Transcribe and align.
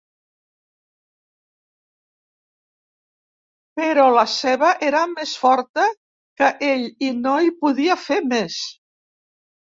Però 3.79 4.05
la 4.15 4.23
ceba 4.35 4.69
era 4.87 5.01
més 5.11 5.33
forta 5.41 5.83
que 6.41 6.47
ell 6.69 6.87
i 7.09 7.11
no 7.19 7.35
hi 7.49 7.53
podia 7.61 7.99
fer 8.07 8.19
més. 8.33 8.57